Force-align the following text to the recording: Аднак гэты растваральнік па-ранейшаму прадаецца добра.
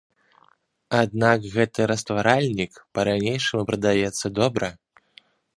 Аднак 1.01 1.39
гэты 1.57 1.79
растваральнік 1.93 2.73
па-ранейшаму 2.99 3.63
прадаецца 3.71 4.27
добра. 4.41 4.67